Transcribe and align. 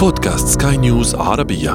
بودكاست 0.00 0.62
سكاي 0.62 0.76
نيوز 0.76 1.14
عربية. 1.14 1.70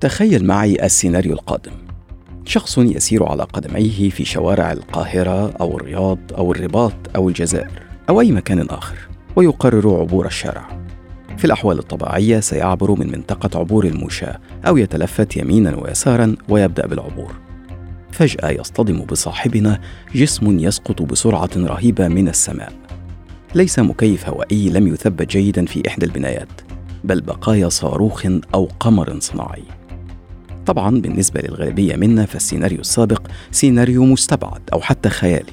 تخيل 0.00 0.44
معي 0.46 0.84
السيناريو 0.84 1.32
القادم. 1.32 1.72
شخص 2.44 2.78
يسير 2.78 3.24
على 3.28 3.42
قدميه 3.42 4.10
في 4.10 4.24
شوارع 4.24 4.72
القاهرة 4.72 5.50
أو 5.60 5.76
الرياض 5.76 6.18
أو 6.38 6.52
الرباط 6.52 6.94
أو 7.16 7.28
الجزائر 7.28 7.82
أو 8.08 8.20
أي 8.20 8.32
مكان 8.32 8.60
آخر 8.60 8.96
ويقرر 9.36 10.00
عبور 10.00 10.26
الشارع. 10.26 10.83
في 11.38 11.44
الأحوال 11.44 11.78
الطبيعية 11.78 12.40
سيعبر 12.40 12.90
من 12.90 13.12
منطقة 13.12 13.58
عبور 13.58 13.84
المشاة 13.86 14.38
أو 14.66 14.76
يتلفت 14.76 15.36
يمينا 15.36 15.76
ويسارا 15.76 16.36
ويبدأ 16.48 16.86
بالعبور. 16.86 17.32
فجأة 18.12 18.50
يصطدم 18.50 19.04
بصاحبنا 19.04 19.80
جسم 20.14 20.58
يسقط 20.58 21.02
بسرعة 21.02 21.50
رهيبة 21.56 22.08
من 22.08 22.28
السماء. 22.28 22.72
ليس 23.54 23.78
مكيف 23.78 24.28
هوائي 24.28 24.70
لم 24.70 24.88
يثبت 24.88 25.30
جيدا 25.30 25.66
في 25.66 25.88
إحدى 25.88 26.06
البنايات 26.06 26.48
بل 27.04 27.20
بقايا 27.20 27.68
صاروخ 27.68 28.26
أو 28.54 28.68
قمر 28.80 29.20
صناعي. 29.20 29.62
طبعا 30.66 31.00
بالنسبة 31.00 31.40
للغالبية 31.40 31.96
منا 31.96 32.26
فالسيناريو 32.26 32.80
السابق 32.80 33.22
سيناريو 33.50 34.04
مستبعد 34.04 34.62
أو 34.72 34.80
حتى 34.80 35.08
خيالي. 35.08 35.52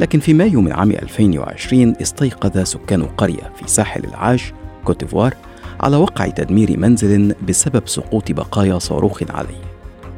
لكن 0.00 0.20
في 0.20 0.34
مايو 0.34 0.60
من 0.60 0.72
عام 0.72 0.90
2020 0.90 1.94
استيقظ 2.02 2.58
سكان 2.58 3.02
قرية 3.02 3.52
في 3.56 3.68
ساحل 3.70 4.04
العاج 4.04 4.52
كوتيفوار 4.88 5.34
على 5.80 5.96
وقع 5.96 6.26
تدمير 6.26 6.78
منزل 6.78 7.34
بسبب 7.48 7.82
سقوط 7.86 8.32
بقايا 8.32 8.78
صاروخ 8.78 9.22
عليه 9.30 9.62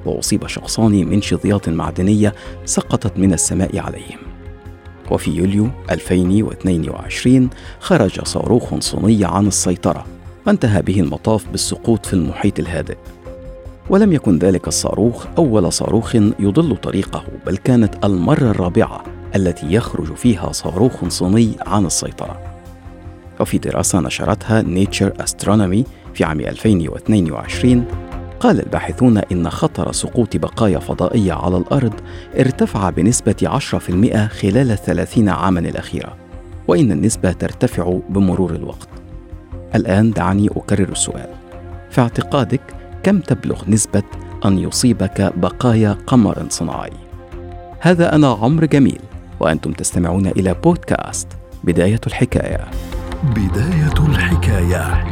وأصيب 0.06 0.46
شخصان 0.46 1.06
من 1.06 1.23
شظيات 1.23 1.69
معدنية 1.69 2.34
سقطت 2.65 3.19
من 3.19 3.33
السماء 3.33 3.79
عليهم. 3.79 4.18
وفي 5.10 5.30
يوليو 5.30 5.68
2022 5.90 7.51
خرج 7.80 8.24
صاروخ 8.24 8.79
صيني 8.79 9.24
عن 9.24 9.46
السيطرة 9.46 10.04
وانتهى 10.46 10.82
به 10.82 11.01
المطاف 11.01 11.49
بالسقوط 11.49 12.07
في 12.07 12.12
المحيط 12.12 12.59
الهادئ. 12.59 12.96
ولم 13.90 14.12
يكن 14.12 14.38
ذلك 14.38 14.68
الصاروخ 14.68 15.27
أول 15.38 15.73
صاروخ 15.73 16.15
يضل 16.15 16.77
طريقه 16.77 17.24
بل 17.46 17.57
كانت 17.57 18.05
المرة 18.05 18.51
الرابعة 18.51 19.05
التي 19.37 19.73
يخرج 19.73 20.15
فيها 20.15 20.52
صاروخ 20.52 21.09
صيني 21.09 21.57
عن 21.66 21.87
السيطرة. 21.87 22.60
وفي 23.41 23.59
دراسة 23.59 24.01
نشرتها 24.01 24.63
نيتشر 24.63 25.13
أسترونومي 25.21 25.85
في 26.15 26.24
عام 26.24 26.41
2022 26.41 27.85
قال 28.41 28.60
الباحثون 28.60 29.19
إن 29.19 29.51
خطر 29.51 29.93
سقوط 29.93 30.37
بقايا 30.37 30.79
فضائية 30.79 31.33
على 31.33 31.57
الأرض 31.57 31.95
ارتفع 32.38 32.91
بنسبة 32.91 33.35
10% 33.45 34.29
خلال 34.29 34.71
الثلاثين 34.71 35.29
عاما 35.29 35.61
الأخيرة 35.61 36.16
وإن 36.68 36.93
النسبة 36.93 37.33
ترتفع 37.33 37.99
بمرور 38.09 38.55
الوقت. 38.55 38.88
الآن 39.74 40.11
دعني 40.11 40.49
أكرر 40.57 40.88
السؤال. 40.88 41.29
في 41.91 42.01
اعتقادك 42.01 42.61
كم 43.02 43.21
تبلغ 43.21 43.63
نسبة 43.68 44.02
أن 44.45 44.59
يصيبك 44.59 45.33
بقايا 45.37 45.96
قمر 46.07 46.46
صناعي؟ 46.49 46.93
هذا 47.80 48.15
أنا 48.15 48.29
عمر 48.29 48.65
جميل 48.65 49.01
وأنتم 49.41 49.73
تستمعون 49.73 50.27
إلى 50.27 50.55
بودكاست 50.55 51.29
بداية 51.65 52.01
الحكاية. 52.07 52.71
بداية 53.24 54.07
الحكاية. 54.09 55.04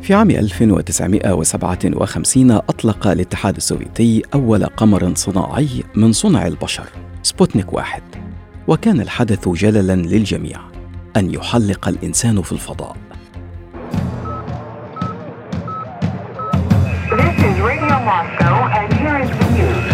في 0.00 0.14
عام 0.14 0.30
1957 0.30 2.50
أطلق 2.50 3.06
الاتحاد 3.06 3.56
السوفيتي 3.56 4.22
أول 4.34 4.64
قمر 4.64 5.14
صناعي 5.14 5.68
من 5.94 6.12
صنع 6.12 6.46
البشر 6.46 6.86
سبوتنيك 7.22 7.72
واحد. 7.72 8.02
وكان 8.68 9.00
الحدث 9.00 9.48
جللا 9.48 9.96
للجميع 9.96 10.60
أن 11.16 11.34
يحلق 11.34 11.88
الإنسان 11.88 12.42
في 12.42 12.52
الفضاء. 12.52 12.96
Moscow, 18.04 18.54
and 18.78 18.92
here 19.00 19.16
is 19.22 19.30
the 19.30 19.48
news. 19.56 19.84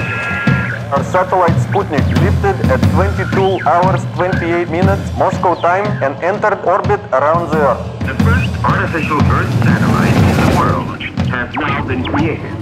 Our 0.92 1.04
satellite 1.04 1.58
Sputnik 1.66 2.06
lifted 2.24 2.56
at 2.72 2.80
22 2.96 3.68
hours 3.68 4.00
28 4.16 4.70
minutes 4.70 5.04
Moscow 5.18 5.54
time 5.54 5.86
and 6.02 6.16
entered 6.24 6.58
orbit 6.64 7.00
around 7.12 7.50
the 7.52 7.60
Earth. 7.70 7.84
The 8.08 8.16
first 8.24 8.50
artificial 8.64 9.20
Earth 9.36 9.52
satellite 9.64 10.18
in 10.30 10.36
the 10.42 10.50
world 10.58 11.00
has 11.34 11.48
now 11.54 11.84
been 11.84 12.04
created. 12.04 12.54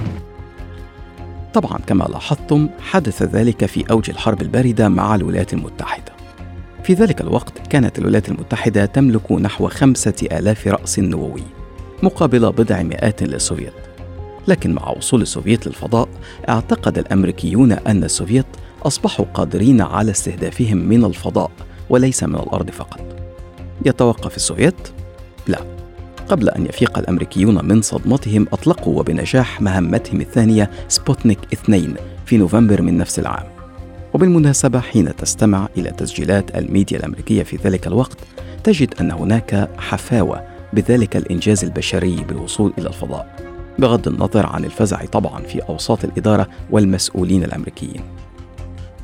طبعا 1.54 1.78
كما 1.86 2.04
لاحظتم 2.04 2.68
حدث 2.90 3.22
ذلك 3.22 3.66
في 3.66 3.84
أوج 3.90 4.10
الحرب 4.10 4.42
الباردة 4.42 4.88
مع 4.88 5.14
الولايات 5.14 5.52
المتحدة 5.52 6.12
في 6.82 6.94
ذلك 6.94 7.20
الوقت 7.20 7.66
كانت 7.70 7.98
الولايات 7.98 8.28
المتحدة 8.28 8.86
تملك 8.86 9.32
نحو 9.32 9.68
خمسة 9.68 10.28
آلاف 10.32 10.66
رأس 10.68 10.98
نووي 10.98 11.42
مقابل 12.02 12.52
بضع 12.52 12.82
مئات 12.82 13.22
للسوفيت 13.22 13.85
لكن 14.48 14.74
مع 14.74 14.88
وصول 14.88 15.22
السوفيت 15.22 15.66
للفضاء 15.66 16.08
اعتقد 16.48 16.98
الأمريكيون 16.98 17.72
أن 17.72 18.04
السوفيت 18.04 18.46
أصبحوا 18.82 19.24
قادرين 19.34 19.80
على 19.80 20.10
استهدافهم 20.10 20.76
من 20.76 21.04
الفضاء 21.04 21.50
وليس 21.90 22.22
من 22.22 22.34
الأرض 22.34 22.70
فقط. 22.70 23.00
يتوقف 23.86 24.36
السوفيت؟ 24.36 24.88
لا. 25.46 25.58
قبل 26.28 26.48
أن 26.48 26.66
يفيق 26.66 26.98
الأمريكيون 26.98 27.64
من 27.64 27.82
صدمتهم 27.82 28.46
أطلقوا 28.52 28.98
وبنجاح 28.98 29.60
مهمتهم 29.60 30.20
الثانية 30.20 30.70
سبوتنيك 30.88 31.38
2 31.52 31.94
في 32.26 32.36
نوفمبر 32.36 32.82
من 32.82 32.98
نفس 32.98 33.18
العام. 33.18 33.46
وبالمناسبة 34.14 34.80
حين 34.80 35.16
تستمع 35.16 35.68
إلى 35.76 35.90
تسجيلات 35.90 36.56
الميديا 36.56 36.98
الأمريكية 36.98 37.42
في 37.42 37.56
ذلك 37.56 37.86
الوقت 37.86 38.18
تجد 38.64 38.94
أن 39.00 39.10
هناك 39.10 39.70
حفاوة 39.78 40.42
بذلك 40.72 41.16
الإنجاز 41.16 41.64
البشري 41.64 42.16
بالوصول 42.28 42.72
إلى 42.78 42.88
الفضاء. 42.88 43.45
بغض 43.78 44.08
النظر 44.08 44.46
عن 44.46 44.64
الفزع 44.64 45.04
طبعا 45.04 45.42
في 45.42 45.58
أوساط 45.58 46.04
الإدارة 46.04 46.48
والمسؤولين 46.70 47.44
الأمريكيين. 47.44 48.02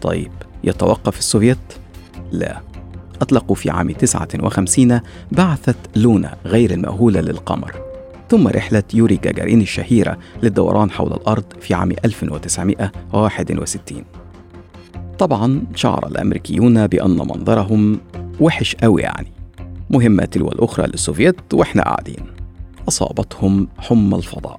طيب 0.01 0.33
يتوقف 0.65 1.19
السوفيت؟ 1.19 1.59
لا. 2.33 2.61
أطلقوا 3.23 3.57
في 3.57 3.71
عام 3.71 3.91
59 3.91 5.01
بعثة 5.33 5.75
لونا 5.97 6.37
غير 6.45 6.71
المأهولة 6.71 7.21
للقمر. 7.21 7.73
ثم 8.31 8.49
رحلة 8.49 8.83
يوري 8.95 9.17
جاجارين 9.17 9.61
الشهيرة 9.61 10.19
للدوران 10.43 10.91
حول 10.91 11.13
الأرض 11.13 11.45
في 11.61 11.75
عام 11.75 11.93
1961 12.05 14.05
طبعا 15.19 15.63
شعر 15.75 16.07
الأمريكيون 16.07 16.87
بأن 16.87 17.17
منظرهم 17.17 18.01
وحش 18.41 18.75
قوي 18.75 19.03
يعني. 19.03 19.33
مهمة 19.91 20.25
تلو 20.25 20.49
الأخرى 20.49 20.87
للسوفيت 20.87 21.55
وإحنا 21.55 21.83
قاعدين. 21.83 22.42
أصابتهم 22.89 23.69
حمى 23.79 24.17
الفضاء. 24.17 24.57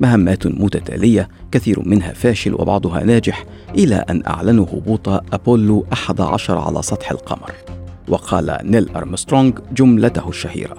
مهمات 0.00 0.46
متتالية 0.46 1.28
كثير 1.52 1.80
منها 1.88 2.12
فاشل 2.12 2.54
وبعضها 2.54 3.04
ناجح 3.04 3.44
إلى 3.74 4.04
أن 4.10 4.22
أعلنوا 4.26 4.66
هبوط 4.66 5.08
أبولو 5.08 5.86
11 5.92 6.58
على 6.58 6.82
سطح 6.82 7.10
القمر. 7.10 7.50
وقال 8.08 8.58
نيل 8.62 8.90
أرمسترونغ 8.96 9.52
جملته 9.72 10.28
الشهيرة 10.28 10.76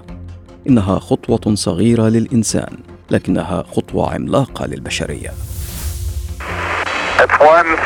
إنها 0.69 0.99
خطوة 0.99 1.55
صغيرة 1.55 2.09
للإنسان 2.09 2.77
لكنها 3.11 3.63
خطوة 3.71 4.13
عملاقة 4.13 4.65
للبشرية. 4.65 5.31
Man, 7.45 7.79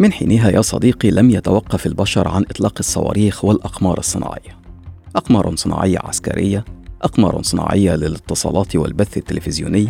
من 0.00 0.12
حينها 0.12 0.50
يا 0.50 0.60
صديقي 0.60 1.10
لم 1.10 1.30
يتوقف 1.30 1.86
البشر 1.86 2.28
عن 2.28 2.42
إطلاق 2.42 2.74
الصواريخ 2.78 3.44
والأقمار 3.44 3.98
الصناعية. 3.98 4.58
أقمار 5.16 5.56
صناعية 5.56 5.98
عسكرية 6.04 6.64
أقمار 7.02 7.42
صناعية 7.42 7.96
للاتصالات 7.96 8.76
والبث 8.76 9.16
التلفزيوني 9.16 9.88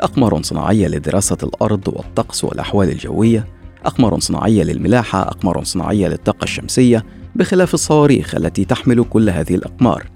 أقمار 0.00 0.42
صناعية 0.42 0.88
لدراسة 0.88 1.36
الأرض 1.42 1.88
والطقس 1.88 2.44
والأحوال 2.44 2.90
الجوية 2.90 3.46
أقمار 3.84 4.20
صناعية 4.20 4.62
للملاحة 4.62 5.22
أقمار 5.22 5.64
صناعية 5.64 6.08
للطاقة 6.08 6.44
الشمسية 6.44 7.04
بخلاف 7.34 7.74
الصواريخ 7.74 8.34
التي 8.34 8.64
تحمل 8.64 9.04
كل 9.04 9.30
هذه 9.30 9.54
الأقمار. 9.54 10.06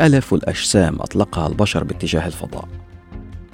آلاف 0.00 0.34
الأجسام 0.34 0.94
أطلقها 0.94 1.46
البشر 1.46 1.84
باتجاه 1.84 2.26
الفضاء. 2.26 2.68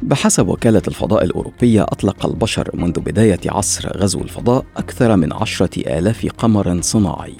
بحسب 0.02 0.48
وكالة 0.48 0.82
الفضاء 0.88 1.24
الأوروبية 1.24 1.82
أطلق 1.82 2.26
البشر 2.26 2.70
منذ 2.74 3.00
بداية 3.00 3.40
عصر 3.46 3.98
غزو 3.98 4.20
الفضاء 4.20 4.64
أكثر 4.76 5.16
من 5.16 5.32
عشرة 5.32 5.98
آلاف 5.98 6.26
قمر 6.38 6.80
صناعي. 6.80 7.36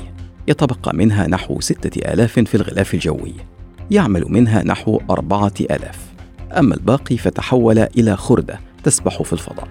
يتبقى 0.49 0.97
منها 0.97 1.27
نحو 1.27 1.61
ستة 1.61 2.13
آلاف 2.13 2.33
في 2.33 2.55
الغلاف 2.55 2.95
الجوي. 2.95 3.35
يعمل 3.91 4.25
منها 4.29 4.63
نحو 4.63 5.01
أربعة 5.11 5.53
آلاف. 5.61 5.99
أما 6.59 6.75
الباقي 6.75 7.17
فتحول 7.17 7.79
إلى 7.79 8.17
خردة 8.17 8.61
تسبح 8.85 9.23
في 9.23 9.33
الفضاء. 9.33 9.69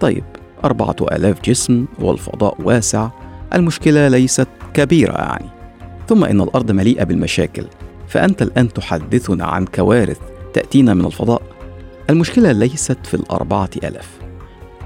طيب 0.00 0.24
أربعة 0.64 0.96
آلاف 1.12 1.42
جسم 1.42 1.86
والفضاء 1.98 2.56
واسع. 2.62 3.08
المشكلة 3.54 4.08
ليست 4.08 4.48
كبيرة 4.74 5.12
يعني. 5.12 5.48
ثم 6.08 6.24
إن 6.24 6.40
الأرض 6.40 6.70
مليئة 6.70 7.04
بالمشاكل. 7.04 7.66
فأنت 8.08 8.42
الآن 8.42 8.72
تحدثنا 8.72 9.44
عن 9.44 9.64
كوارث 9.64 10.18
تأتينا 10.54 10.94
من 10.94 11.04
الفضاء. 11.04 11.53
المشكلة 12.10 12.52
ليست 12.52 12.98
في 13.04 13.14
الأربعة 13.14 13.70
ألاف 13.76 14.08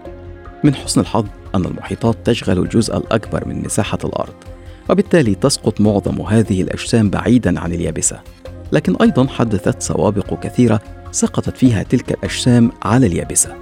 من 0.63 0.75
حسن 0.75 1.01
الحظ 1.01 1.25
أن 1.55 1.65
المحيطات 1.65 2.17
تشغل 2.25 2.59
الجزء 2.59 2.97
الأكبر 2.97 3.47
من 3.47 3.63
مساحة 3.63 3.97
الأرض 4.03 4.33
وبالتالي 4.89 5.35
تسقط 5.35 5.81
معظم 5.81 6.21
هذه 6.21 6.61
الأجسام 6.61 7.09
بعيدا 7.09 7.59
عن 7.59 7.73
اليابسة. 7.73 8.19
لكن 8.71 8.95
أيضا 8.95 9.27
حدثت 9.27 9.81
سوابق 9.81 10.39
كثيرة 10.39 10.81
سقطت 11.11 11.57
فيها 11.57 11.83
تلك 11.83 12.11
الأجسام 12.11 12.71
على 12.83 13.07
اليابسة. 13.07 13.55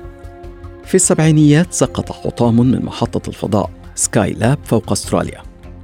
في 0.86 0.96
السبعينيات 0.96 1.74
سقط 1.74 2.12
حطام 2.12 2.58
من 2.58 2.86
محطة 2.86 3.30
الفضاء 3.30 3.70
سكاي 3.96 4.34
لاب 4.34 4.58
فوق 4.64 4.92
أستراليا 4.92 5.42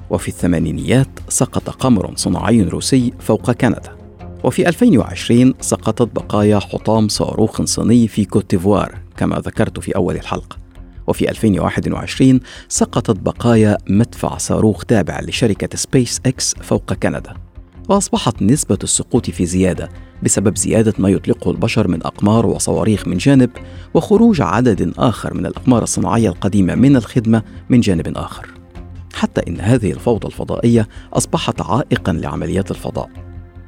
وفي 0.09 0.27
الثمانينيات 0.27 1.07
سقط 1.29 1.69
قمر 1.69 2.13
صناعي 2.15 2.61
روسي 2.61 3.13
فوق 3.19 3.51
كندا 3.51 3.97
وفي 4.43 4.67
2020 4.67 5.53
سقطت 5.61 6.15
بقايا 6.15 6.59
حطام 6.59 7.07
صاروخ 7.07 7.61
صيني 7.61 8.07
في 8.07 8.25
كوتيفوار 8.25 8.99
كما 9.17 9.39
ذكرت 9.39 9.79
في 9.79 9.95
أول 9.95 10.15
الحلقة. 10.15 10.62
وفي 11.07 11.29
2021 11.29 12.39
سقطت 12.69 13.19
بقايا 13.19 13.77
مدفع 13.89 14.37
صاروخ 14.37 14.83
تابع 14.85 15.19
لشركة 15.21 15.77
سبيس 15.77 16.21
إكس 16.25 16.55
فوق 16.61 16.93
كندا 16.93 17.33
وأصبحت 17.89 18.41
نسبة 18.41 18.77
السقوط 18.83 19.29
في 19.29 19.45
زيادة 19.45 19.89
بسبب 20.23 20.57
زيادة 20.57 20.93
ما 20.97 21.09
يطلقه 21.09 21.51
البشر 21.51 21.87
من 21.87 22.03
أقمار 22.03 22.45
وصواريخ 22.45 23.07
من 23.07 23.17
جانب 23.17 23.49
وخروج 23.93 24.41
عدد 24.41 24.93
آخر 24.97 25.33
من 25.33 25.45
الأقمار 25.45 25.83
الصناعية 25.83 26.29
القديمة 26.29 26.75
من 26.75 26.95
الخدمة 26.95 27.43
من 27.69 27.79
جانب 27.79 28.17
آخر. 28.17 28.47
حتى 29.13 29.41
إن 29.47 29.59
هذه 29.59 29.91
الفوضى 29.91 30.27
الفضائية 30.27 30.87
أصبحت 31.13 31.61
عائقا 31.61 32.13
لعمليات 32.13 32.71
الفضاء. 32.71 33.09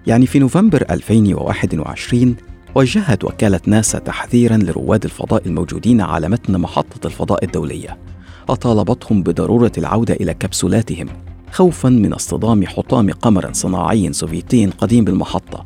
يعني 0.07 0.25
في 0.25 0.39
نوفمبر 0.39 0.85
2021 0.89 2.35
وجهت 2.75 3.23
وكالة 3.23 3.59
ناسا 3.67 3.99
تحذيرا 3.99 4.57
لرواد 4.57 5.03
الفضاء 5.03 5.47
الموجودين 5.47 6.01
على 6.01 6.29
متن 6.29 6.57
محطة 6.57 7.07
الفضاء 7.07 7.45
الدولية 7.45 7.97
وطالبتهم 8.49 9.23
بضرورة 9.23 9.71
العودة 9.77 10.13
إلى 10.13 10.33
كبسولاتهم 10.33 11.07
خوفا 11.51 11.89
من 11.89 12.13
اصطدام 12.13 12.67
حطام 12.67 13.11
قمر 13.11 13.53
صناعي 13.53 14.13
سوفيتي 14.13 14.65
قديم 14.65 15.05
بالمحطة 15.05 15.65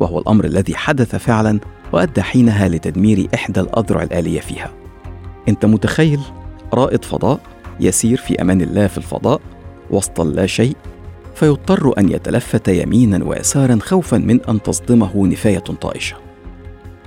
وهو 0.00 0.18
الأمر 0.18 0.44
الذي 0.44 0.74
حدث 0.74 1.16
فعلا 1.16 1.60
وأدى 1.92 2.22
حينها 2.22 2.68
لتدمير 2.68 3.28
إحدى 3.34 3.60
الأذرع 3.60 4.02
الآلية 4.02 4.40
فيها. 4.40 4.70
أنت 5.48 5.66
متخيل؟ 5.66 6.20
رائد 6.74 7.04
فضاء 7.04 7.40
يسير 7.80 8.16
في 8.16 8.42
أمان 8.42 8.60
الله 8.60 8.86
في 8.86 8.98
الفضاء 8.98 9.40
وسط 9.90 10.20
لا 10.20 10.46
شيء 10.46 10.76
فيضطر 11.34 11.98
أن 11.98 12.08
يتلفت 12.08 12.68
يمينا 12.68 13.24
ويسارا 13.24 13.78
خوفا 13.82 14.18
من 14.18 14.40
أن 14.44 14.62
تصدمه 14.62 15.26
نفاية 15.26 15.58
طائشة. 15.58 16.31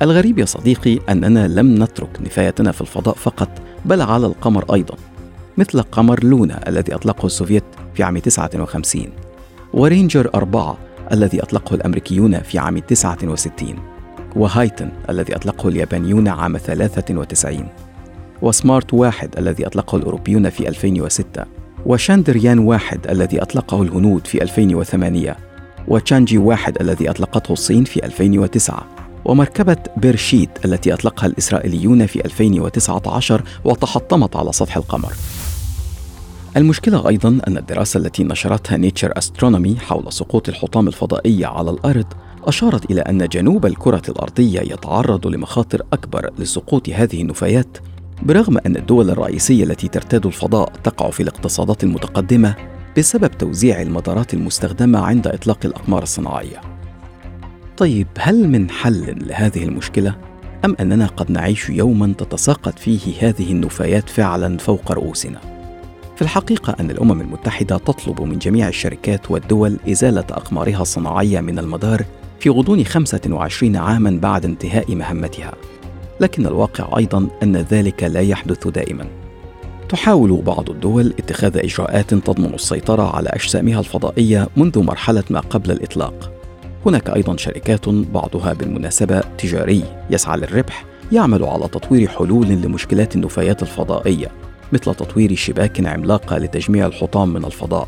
الغريب 0.01 0.39
يا 0.39 0.45
صديقي 0.45 0.99
أننا 1.09 1.47
لم 1.47 1.83
نترك 1.83 2.21
نفايتنا 2.21 2.71
في 2.71 2.81
الفضاء 2.81 3.15
فقط 3.15 3.49
بل 3.85 4.01
على 4.01 4.25
القمر 4.25 4.73
أيضا 4.73 4.95
مثل 5.57 5.81
قمر 5.81 6.23
لونا 6.23 6.69
الذي 6.69 6.95
أطلقه 6.95 7.25
السوفيت 7.25 7.63
في 7.93 8.03
عام 8.03 8.17
59 8.17 9.05
ورينجر 9.73 10.29
أربعة 10.35 10.77
الذي 11.11 11.43
أطلقه 11.43 11.73
الأمريكيون 11.73 12.39
في 12.39 12.59
عام 12.59 12.79
69 12.79 13.75
وهايتن 14.35 14.91
الذي 15.09 15.35
أطلقه 15.35 15.69
اليابانيون 15.69 16.27
عام 16.27 16.57
93 16.57 17.67
وسمارت 18.41 18.93
واحد 18.93 19.29
الذي 19.37 19.67
أطلقه 19.67 19.95
الأوروبيون 19.95 20.49
في 20.49 20.67
2006 20.67 21.45
وشاندريان 21.85 22.59
واحد 22.59 23.07
الذي 23.09 23.41
أطلقه 23.41 23.81
الهنود 23.81 24.27
في 24.27 24.43
2008 24.43 25.35
وتشانجي 25.87 26.37
واحد 26.37 26.81
الذي 26.81 27.09
أطلقته 27.09 27.53
الصين 27.53 27.83
في 27.83 28.05
2009 28.05 28.94
ومركبة 29.25 29.77
بيرشيت 29.97 30.65
التي 30.65 30.93
أطلقها 30.93 31.27
الإسرائيليون 31.27 32.05
في 32.05 32.25
2019 32.25 33.43
وتحطمت 33.63 34.35
على 34.35 34.51
سطح 34.51 34.77
القمر 34.77 35.13
المشكلة 36.57 37.09
أيضا 37.09 37.39
أن 37.47 37.57
الدراسة 37.57 37.97
التي 37.97 38.23
نشرتها 38.23 38.77
Nature 38.77 39.17
Astronomy 39.17 39.75
حول 39.79 40.13
سقوط 40.13 40.49
الحطام 40.49 40.87
الفضائية 40.87 41.45
على 41.45 41.71
الأرض 41.71 42.05
أشارت 42.43 42.91
إلى 42.91 43.01
أن 43.01 43.27
جنوب 43.27 43.65
الكرة 43.65 44.01
الأرضية 44.09 44.59
يتعرض 44.59 45.27
لمخاطر 45.27 45.81
أكبر 45.93 46.29
لسقوط 46.39 46.89
هذه 46.89 47.21
النفايات 47.21 47.77
برغم 48.23 48.57
أن 48.65 48.75
الدول 48.75 49.09
الرئيسية 49.09 49.63
التي 49.63 49.87
ترتاد 49.87 50.25
الفضاء 50.25 50.71
تقع 50.83 51.09
في 51.09 51.23
الاقتصادات 51.23 51.83
المتقدمة 51.83 52.55
بسبب 52.97 53.27
توزيع 53.27 53.81
المدارات 53.81 54.33
المستخدمة 54.33 54.99
عند 54.99 55.27
إطلاق 55.27 55.59
الأقمار 55.65 56.03
الصناعية. 56.03 56.74
طيب 57.77 58.07
هل 58.19 58.49
من 58.49 58.69
حل 58.69 59.27
لهذه 59.27 59.63
المشكلة؟ 59.63 60.15
أم 60.65 60.75
أننا 60.79 61.05
قد 61.05 61.31
نعيش 61.31 61.69
يوما 61.69 62.13
تتساقط 62.17 62.79
فيه 62.79 62.99
هذه 63.19 63.51
النفايات 63.51 64.09
فعلا 64.09 64.57
فوق 64.57 64.91
رؤوسنا؟ 64.91 65.39
في 66.15 66.21
الحقيقة 66.21 66.75
أن 66.79 66.91
الأمم 66.91 67.21
المتحدة 67.21 67.77
تطلب 67.77 68.21
من 68.21 68.39
جميع 68.39 68.67
الشركات 68.67 69.31
والدول 69.31 69.77
إزالة 69.89 70.25
أقمارها 70.31 70.81
الصناعية 70.81 71.39
من 71.41 71.59
المدار 71.59 72.05
في 72.39 72.49
غضون 72.49 72.83
25 72.85 73.75
عاما 73.75 74.19
بعد 74.21 74.45
انتهاء 74.45 74.95
مهمتها 74.95 75.53
لكن 76.19 76.45
الواقع 76.45 76.97
أيضا 76.97 77.27
أن 77.43 77.57
ذلك 77.57 78.03
لا 78.03 78.19
يحدث 78.19 78.67
دائما 78.67 79.07
تحاول 79.89 80.41
بعض 80.41 80.69
الدول 80.69 81.13
اتخاذ 81.19 81.57
إجراءات 81.57 82.13
تضمن 82.13 82.53
السيطرة 82.53 83.15
على 83.15 83.29
أجسامها 83.29 83.79
الفضائية 83.79 84.47
منذ 84.57 84.83
مرحلة 84.83 85.23
ما 85.29 85.39
قبل 85.39 85.71
الإطلاق 85.71 86.34
هناك 86.85 87.09
أيضا 87.09 87.37
شركات 87.37 87.89
بعضها 87.89 88.53
بالمناسبة 88.53 89.19
تجاري 89.37 89.83
يسعى 90.09 90.37
للربح 90.37 90.85
يعمل 91.11 91.43
على 91.43 91.67
تطوير 91.67 92.07
حلول 92.07 92.47
لمشكلات 92.47 93.15
النفايات 93.15 93.61
الفضائية 93.61 94.31
مثل 94.73 94.95
تطوير 94.95 95.35
شباك 95.35 95.87
عملاقه 95.87 96.37
لتجميع 96.37 96.85
الحطام 96.85 97.33
من 97.33 97.45
الفضاء 97.45 97.87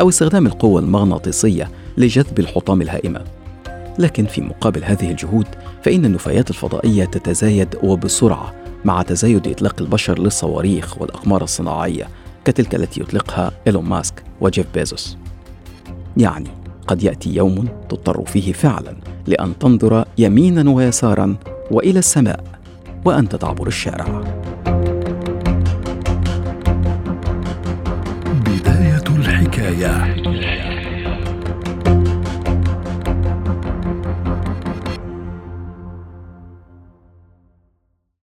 أو 0.00 0.08
استخدام 0.08 0.46
القوة 0.46 0.80
المغناطيسية 0.80 1.70
لجذب 1.96 2.38
الحطام 2.38 2.82
الهائمة. 2.82 3.24
لكن 3.98 4.26
في 4.26 4.40
مقابل 4.40 4.84
هذه 4.84 5.10
الجهود 5.10 5.46
فإن 5.82 6.04
النفايات 6.04 6.50
الفضائية 6.50 7.04
تتزايد 7.04 7.76
وبسرعة 7.82 8.54
مع 8.84 9.02
تزايد 9.02 9.48
إطلاق 9.48 9.74
البشر 9.80 10.18
للصواريخ 10.18 11.00
والأقمار 11.00 11.42
الصناعية 11.42 12.08
كتلك 12.44 12.74
التي 12.74 13.00
يطلقها 13.00 13.52
إيلون 13.66 13.84
ماسك 13.84 14.22
وجيف 14.40 14.66
بيزوس. 14.74 15.16
يعني 16.16 16.57
قد 16.88 17.02
يأتي 17.02 17.34
يوم 17.34 17.68
تضطر 17.88 18.24
فيه 18.24 18.52
فعلا 18.52 18.96
لأن 19.26 19.58
تنظر 19.58 20.04
يمينا 20.18 20.70
ويسارا 20.70 21.36
وإلى 21.70 21.98
السماء 21.98 22.44
وأنت 23.04 23.36
تعبر 23.36 23.66
الشارع. 23.66 24.24